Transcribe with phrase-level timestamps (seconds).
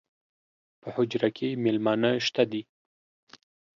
[0.81, 2.61] پۀ حجره کې میلمانۀ شته دي